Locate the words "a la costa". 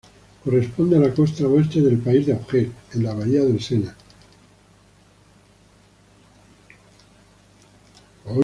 0.95-1.45